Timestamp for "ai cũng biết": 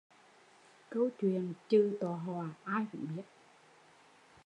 2.63-3.23